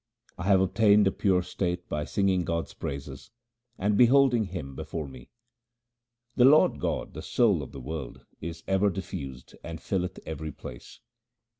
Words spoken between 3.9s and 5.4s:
beholding Him before me.